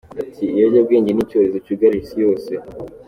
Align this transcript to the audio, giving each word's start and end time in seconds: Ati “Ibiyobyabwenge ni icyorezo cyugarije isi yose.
Ati 0.21 0.43
“Ibiyobyabwenge 0.47 1.11
ni 1.13 1.21
icyorezo 1.25 1.57
cyugarije 1.65 2.01
isi 2.05 2.15
yose. 2.25 2.51